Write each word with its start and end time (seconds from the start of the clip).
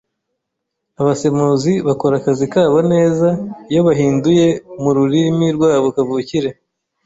Abasemuzi 1.01 1.73
bakora 1.87 2.13
akazi 2.17 2.45
kabo 2.53 2.79
neza 2.93 3.27
iyo 3.71 3.81
bahinduye 3.87 4.45
mururimi 4.83 5.47
rwabo 5.55 5.87
kavukire. 5.95 6.49